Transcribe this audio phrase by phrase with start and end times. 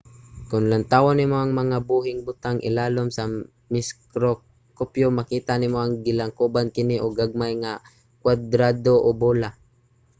[0.49, 3.23] kon lantawon nimo ang mga buhing butang ilalom sa
[3.73, 7.83] mikroskopyo makita nimo nga gilangkoban kini og gagmay nga mga
[8.21, 9.49] kuwadrado o bola